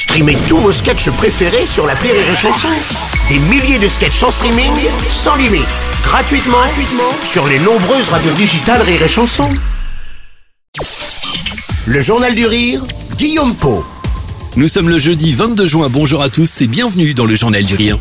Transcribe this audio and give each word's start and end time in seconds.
Streamez 0.00 0.38
tous 0.48 0.56
vos 0.56 0.72
sketchs 0.72 1.10
préférés 1.10 1.66
sur 1.66 1.86
la 1.86 1.92
Rire 1.92 2.14
et 2.14 2.34
Chanson. 2.34 2.68
Des 3.28 3.38
milliers 3.38 3.78
de 3.78 3.86
sketchs 3.86 4.22
en 4.22 4.30
streaming, 4.30 4.72
sans 5.10 5.36
limite, 5.36 5.66
gratuitement, 6.02 6.56
gratuitement 6.56 7.12
sur 7.22 7.46
les 7.46 7.58
nombreuses 7.58 8.08
radios 8.08 8.32
digitales 8.32 8.80
Rire 8.80 9.02
et 9.02 9.08
Chanson. 9.08 9.50
Le 11.84 12.00
Journal 12.00 12.34
du 12.34 12.46
Rire, 12.46 12.80
Guillaume 13.18 13.54
Po. 13.54 13.84
Nous 14.56 14.68
sommes 14.68 14.88
le 14.88 14.98
jeudi 14.98 15.34
22 15.34 15.66
juin, 15.66 15.90
bonjour 15.90 16.22
à 16.22 16.30
tous 16.30 16.62
et 16.62 16.66
bienvenue 16.66 17.12
dans 17.12 17.26
le 17.26 17.34
Journal 17.34 17.62
du 17.62 17.74
Rire. 17.74 17.98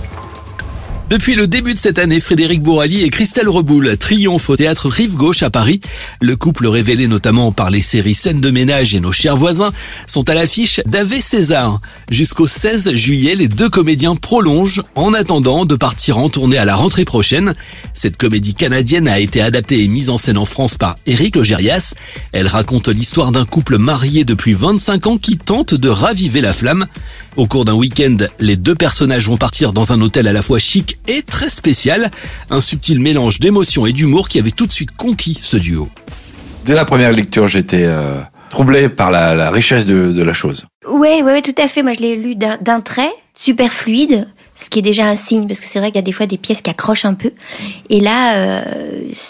Depuis 1.09 1.33
le 1.33 1.47
début 1.47 1.73
de 1.73 1.79
cette 1.79 1.97
année, 1.97 2.19
Frédéric 2.19 2.61
Bourali 2.61 3.01
et 3.01 3.09
Christelle 3.09 3.49
Reboul 3.49 3.97
triomphent 3.97 4.51
au 4.51 4.55
théâtre 4.55 4.89
Rive 4.89 5.15
Gauche 5.15 5.41
à 5.41 5.49
Paris. 5.49 5.81
Le 6.21 6.35
couple 6.35 6.67
révélé 6.67 7.07
notamment 7.07 7.51
par 7.51 7.71
les 7.71 7.81
séries 7.81 8.13
Scènes 8.13 8.41
de 8.41 8.51
ménage 8.51 8.93
et 8.93 8.99
Nos 8.99 9.11
chers 9.11 9.35
voisins 9.35 9.71
sont 10.05 10.29
à 10.29 10.35
l'affiche 10.35 10.81
d'Ave 10.85 11.19
César. 11.19 11.81
Jusqu'au 12.11 12.45
16 12.45 12.93
juillet, 12.93 13.33
les 13.33 13.47
deux 13.47 13.69
comédiens 13.69 14.13
prolongent 14.13 14.83
en 14.93 15.15
attendant 15.15 15.65
de 15.65 15.75
partir 15.75 16.19
en 16.19 16.29
tournée 16.29 16.59
à 16.59 16.65
la 16.65 16.75
rentrée 16.75 17.05
prochaine. 17.05 17.55
Cette 17.95 18.17
comédie 18.17 18.53
canadienne 18.53 19.07
a 19.07 19.17
été 19.17 19.41
adaptée 19.41 19.83
et 19.83 19.87
mise 19.87 20.11
en 20.11 20.19
scène 20.19 20.37
en 20.37 20.45
France 20.45 20.77
par 20.77 20.95
Éric 21.07 21.37
Logérias. 21.37 21.95
Elle 22.33 22.45
raconte 22.45 22.87
l'histoire 22.87 23.31
d'un 23.31 23.45
couple 23.45 23.79
marié 23.79 24.25
depuis 24.25 24.53
25 24.53 25.07
ans 25.07 25.17
qui 25.17 25.37
tente 25.37 25.73
de 25.73 25.89
raviver 25.89 26.41
la 26.41 26.53
flamme. 26.53 26.85
Au 27.35 27.47
cours 27.47 27.65
d'un 27.65 27.73
week-end, 27.73 28.17
les 28.39 28.57
deux 28.57 28.75
personnages 28.75 29.27
vont 29.27 29.37
partir 29.37 29.71
dans 29.73 29.91
un 29.91 30.01
hôtel 30.01 30.27
à 30.27 30.33
la 30.33 30.41
fois 30.41 30.59
chic 30.59 30.98
et 31.09 31.23
très 31.23 31.49
spécial. 31.49 32.11
Un 32.49 32.61
subtil 32.61 32.99
mélange 32.99 33.39
d'émotion 33.39 33.85
et 33.85 33.93
d'humour 33.93 34.29
qui 34.29 34.39
avait 34.39 34.51
tout 34.51 34.67
de 34.67 34.71
suite 34.71 34.91
conquis 34.95 35.37
ce 35.41 35.57
duo. 35.57 35.89
Dès 36.65 36.75
la 36.75 36.85
première 36.85 37.11
lecture, 37.11 37.47
j'étais 37.47 37.83
euh, 37.83 38.21
troublé 38.49 38.89
par 38.89 39.11
la, 39.11 39.49
richesse 39.49 39.85
de, 39.87 40.21
la 40.21 40.33
chose. 40.33 40.67
Oui, 40.87 41.21
ouais, 41.23 41.41
tout 41.41 41.55
à 41.57 41.67
fait. 41.67 41.81
Moi, 41.81 41.93
je 41.93 42.01
l'ai 42.01 42.15
lu 42.15 42.35
d'un 42.35 42.81
trait, 42.81 43.11
super 43.35 43.73
fluide, 43.73 44.27
ce 44.55 44.69
qui 44.69 44.79
est 44.79 44.83
déjà 44.83 45.05
un 45.05 45.15
signe, 45.15 45.47
parce 45.47 45.61
que 45.61 45.67
c'est 45.67 45.79
vrai 45.79 45.87
qu'il 45.87 45.95
y 45.95 45.99
a 45.99 46.03
des 46.03 46.11
fois 46.11 46.27
des 46.27 46.37
pièces 46.37 46.61
qui 46.61 46.69
accrochent 46.69 47.05
un 47.05 47.15
peu. 47.15 47.31
Et 47.89 48.01
là, 48.01 48.35
euh, 48.35 48.61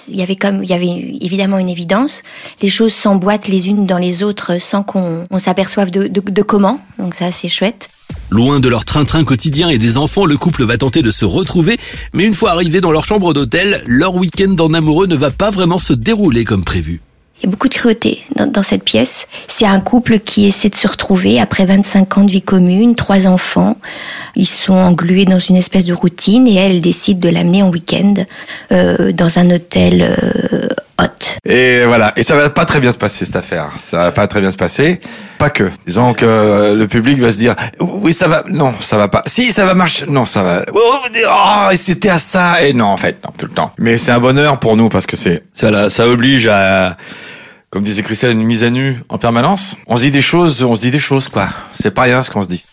il 0.10 0.16
y 0.16 0.22
avait 0.22 0.36
comme, 0.36 0.64
il 0.64 0.70
y 0.70 0.74
avait 0.74 1.18
évidemment 1.22 1.60
une 1.60 1.70
évidence. 1.70 2.24
Les 2.62 2.70
choses 2.70 2.94
s'emboîtent 2.94 3.48
les 3.48 3.70
unes 3.70 3.86
dans 3.86 4.00
les 4.00 4.22
autres 4.24 4.60
sans 4.60 4.84
qu'on 4.84 5.26
s'aperçoive 5.38 5.92
de, 5.92 6.08
de 6.08 6.42
comment. 6.42 6.82
Donc 6.98 7.16
ça, 7.16 7.32
c'est 7.32 7.50
chouette. 7.50 7.90
Loin 8.32 8.60
de 8.60 8.70
leur 8.70 8.86
train-train 8.86 9.24
quotidien 9.24 9.70
et 9.70 9.80
des 9.80 9.98
enfants, 9.98 10.26
le 10.26 10.38
couple 10.38 10.64
va 10.64 10.78
tenter 10.78 11.02
de 11.02 11.10
se 11.10 11.26
retrouver, 11.26 11.78
mais 12.14 12.26
une 12.26 12.36
fois 12.36 12.52
arrivés 12.52 12.80
dans 12.80 12.92
leur 12.92 13.04
chambre 13.04 13.34
d'hôtel, 13.34 13.82
leur 13.88 14.14
week-end 14.14 14.56
en 14.60 14.72
amoureux 14.74 15.08
ne 15.08 15.16
va 15.16 15.32
pas 15.32 15.50
vraiment 15.50 15.80
se 15.80 15.94
dérouler 15.94 16.46
comme 16.46 16.64
prévu. 16.64 17.02
Il 17.42 17.46
y 17.46 17.48
a 17.48 17.52
beaucoup 17.52 17.70
de 17.70 17.74
cruauté 17.74 18.22
dans, 18.36 18.64
cette 18.64 18.84
pièce. 18.84 19.26
C'est 19.48 19.66
un 19.66 19.80
couple 19.80 20.20
qui 20.20 20.46
essaie 20.46 20.70
de 20.70 20.76
se 20.76 20.88
retrouver 20.88 21.40
après 21.40 21.66
25 21.66 22.18
ans 22.18 22.24
de 22.26 22.32
vie 22.32 22.42
commune, 22.42 22.96
trois 22.96 23.28
enfants. 23.28 23.78
Ils 24.36 24.46
sont 24.46 24.74
englués 24.74 25.24
dans 25.24 25.40
une 25.40 25.56
espèce 25.56 25.86
de 25.86 25.94
routine 25.94 26.48
et 26.48 26.56
elle 26.56 26.82
décide 26.82 27.20
de 27.20 27.30
l'amener 27.30 27.64
en 27.64 27.70
week-end 27.70 28.14
euh, 28.74 29.14
dans 29.14 29.40
un 29.40 29.50
hôtel 29.52 30.02
euh. 30.02 30.68
Et 31.46 31.86
voilà. 31.86 32.14
Et 32.16 32.24
ça 32.24 32.36
va 32.36 32.50
pas 32.50 32.66
très 32.66 32.80
bien 32.80 32.92
se 32.92 32.98
passer 32.98 33.26
cette 33.26 33.36
affaire. 33.36 33.70
Ça 33.78 33.98
va 33.98 34.12
pas 34.12 34.28
très 34.28 34.42
bien 34.42 34.52
se 34.52 34.58
passer. 34.58 35.00
Pas 35.38 35.50
que. 35.50 35.70
Disons 35.86 36.14
que 36.14 36.26
euh, 36.26 36.76
le 36.76 36.88
public 36.88 37.20
va 37.20 37.32
se 37.32 37.38
dire 37.38 37.56
oui 37.80 38.14
ça 38.14 38.28
va. 38.28 38.44
Non 38.50 38.74
ça 38.80 38.98
va 38.98 39.08
pas. 39.08 39.24
Si 39.26 39.52
ça 39.52 39.66
va 39.66 39.74
marcher. 39.74 40.06
Non 40.08 40.26
ça 40.26 40.44
va. 40.44 40.64
Oh, 40.74 40.80
oh 41.30 41.76
c'était 41.76 42.10
à 42.10 42.18
ça. 42.18 42.62
Et 42.62 42.74
non 42.74 42.88
en 42.88 42.98
fait 42.98 43.24
non 43.24 43.32
tout 43.38 43.46
le 43.46 43.54
temps. 43.54 43.72
Mais 43.78 43.98
c'est 43.98 44.12
un 44.12 44.20
bonheur 44.20 44.60
pour 44.60 44.76
nous 44.76 44.90
parce 44.90 45.06
que 45.06 45.16
c'est 45.16 45.44
ça, 45.54 45.90
ça 45.90 46.08
oblige 46.08 46.48
à 46.48 46.98
comme 47.70 47.84
disait 47.84 48.02
Christelle, 48.02 48.32
une 48.32 48.44
mise 48.44 48.64
à 48.64 48.72
nu 48.72 49.00
en 49.10 49.20
permanence. 49.20 49.78
On 49.86 49.96
se 49.96 50.02
dit 50.02 50.12
des 50.12 50.24
choses, 50.24 50.64
on 50.64 50.76
se 50.76 50.82
dit 50.82 50.92
des 50.92 51.00
choses, 51.00 51.28
quoi. 51.28 51.50
C'est 51.72 51.92
pas 51.92 52.04
rien 52.04 52.24
ce 52.24 52.32
qu'on 52.32 52.42
se 52.42 52.48
dit. 52.48 52.66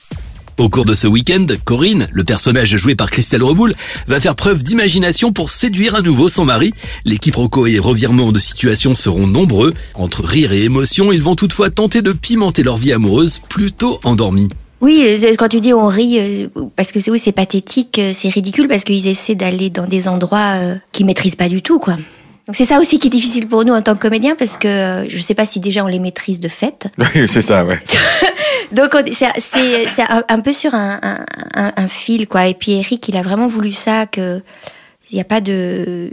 Au 0.58 0.70
cours 0.70 0.86
de 0.86 0.94
ce 0.94 1.06
week-end, 1.06 1.44
Corinne, 1.66 2.08
le 2.12 2.24
personnage 2.24 2.74
joué 2.76 2.94
par 2.94 3.10
Christelle 3.10 3.42
Reboul, 3.42 3.74
va 4.06 4.20
faire 4.20 4.34
preuve 4.34 4.62
d'imagination 4.62 5.30
pour 5.30 5.50
séduire 5.50 5.94
à 5.94 6.00
nouveau 6.00 6.30
son 6.30 6.46
mari. 6.46 6.72
Les 7.04 7.18
quiproquos 7.18 7.66
et 7.66 7.78
revirements 7.78 8.32
de 8.32 8.38
situation 8.38 8.94
seront 8.94 9.26
nombreux. 9.26 9.74
Entre 9.92 10.24
rire 10.24 10.52
et 10.52 10.62
émotion, 10.64 11.12
ils 11.12 11.22
vont 11.22 11.34
toutefois 11.34 11.68
tenter 11.68 12.00
de 12.00 12.12
pimenter 12.12 12.62
leur 12.62 12.78
vie 12.78 12.94
amoureuse 12.94 13.40
plutôt 13.50 14.00
endormie. 14.02 14.48
Oui, 14.80 15.06
euh, 15.06 15.34
quand 15.36 15.48
tu 15.48 15.60
dis 15.60 15.74
on 15.74 15.88
rit, 15.88 16.18
euh, 16.18 16.48
parce 16.74 16.90
que 16.90 17.10
oui, 17.10 17.18
c'est 17.18 17.32
pathétique, 17.32 17.98
euh, 17.98 18.12
c'est 18.14 18.30
ridicule, 18.30 18.66
parce 18.68 18.84
qu'ils 18.84 19.06
essaient 19.08 19.34
d'aller 19.34 19.68
dans 19.68 19.86
des 19.86 20.08
endroits 20.08 20.54
qu'ils 20.92 21.04
maîtrisent 21.04 21.36
pas 21.36 21.50
du 21.50 21.60
tout, 21.60 21.78
quoi. 21.78 21.96
Donc 22.46 22.54
c'est 22.54 22.64
ça 22.64 22.78
aussi 22.78 23.00
qui 23.00 23.08
est 23.08 23.10
difficile 23.10 23.48
pour 23.48 23.64
nous 23.64 23.72
en 23.72 23.82
tant 23.82 23.94
que 23.94 24.00
comédiens 24.00 24.36
parce 24.36 24.56
que 24.56 24.68
euh, 24.68 25.08
je 25.08 25.16
ne 25.16 25.22
sais 25.22 25.34
pas 25.34 25.46
si 25.46 25.58
déjà 25.58 25.84
on 25.84 25.88
les 25.88 25.98
maîtrise 25.98 26.38
de 26.38 26.48
fait. 26.48 26.86
Oui, 26.98 27.28
c'est 27.28 27.42
ça, 27.42 27.64
ouais. 27.64 27.80
Donc 28.72 28.90
c'est 29.12 29.26
un, 30.08 30.24
un, 30.28 30.40
peu 30.40 30.52
sur 30.52 30.74
un, 30.74 31.00
un, 31.54 31.72
un, 31.76 31.88
fil 31.88 32.26
quoi. 32.26 32.46
Et 32.46 32.54
puis 32.54 32.72
Eric, 32.72 33.08
il 33.08 33.16
a 33.16 33.22
vraiment 33.22 33.48
voulu 33.48 33.72
ça 33.72 34.06
que 34.06 34.42
il 35.10 35.14
n'y 35.14 35.20
a 35.20 35.24
pas 35.24 35.40
de 35.40 36.10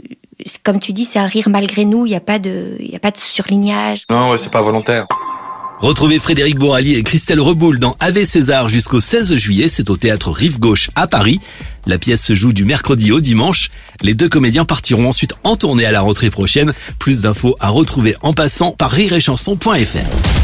comme 0.62 0.80
tu 0.80 0.92
dis, 0.92 1.04
c'est 1.04 1.18
un 1.18 1.26
rire 1.26 1.48
malgré 1.48 1.84
nous. 1.84 2.06
Il 2.06 2.10
n'y 2.10 2.16
a 2.16 2.20
pas 2.20 2.38
de 2.38 2.76
il 2.80 2.90
y 2.90 2.96
a 2.96 3.00
pas 3.00 3.10
de 3.10 3.18
surlignage. 3.18 4.04
Non, 4.10 4.30
ouais, 4.30 4.38
c'est 4.38 4.50
pas 4.50 4.62
volontaire. 4.62 5.06
Retrouvez 5.78 6.18
Frédéric 6.18 6.58
Bourali 6.58 6.94
et 6.94 7.02
Christelle 7.02 7.40
Reboul 7.40 7.78
dans 7.78 7.96
Ave 8.00 8.24
César 8.24 8.68
jusqu'au 8.68 9.00
16 9.00 9.34
juillet. 9.34 9.68
C'est 9.68 9.90
au 9.90 9.96
théâtre 9.96 10.30
Rive 10.30 10.58
Gauche 10.58 10.90
à 10.94 11.06
Paris. 11.06 11.40
La 11.86 11.98
pièce 11.98 12.24
se 12.24 12.34
joue 12.34 12.52
du 12.52 12.64
mercredi 12.64 13.12
au 13.12 13.20
dimanche. 13.20 13.70
Les 14.02 14.14
deux 14.14 14.28
comédiens 14.28 14.64
partiront 14.64 15.08
ensuite 15.08 15.34
en 15.44 15.56
tournée 15.56 15.84
à 15.84 15.90
la 15.90 16.00
rentrée 16.00 16.30
prochaine. 16.30 16.72
Plus 16.98 17.22
d'infos 17.22 17.56
à 17.60 17.68
retrouver 17.68 18.16
en 18.22 18.32
passant 18.32 18.72
par 18.72 18.90
rireetchanson.fr. 18.90 20.43